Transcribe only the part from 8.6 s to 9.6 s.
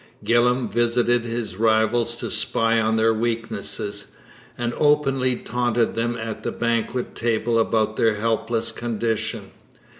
condition.